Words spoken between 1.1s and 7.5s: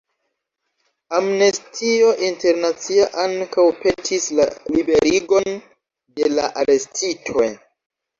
Amnestio Internacia ankaŭ petis la liberigon de la arestitoj.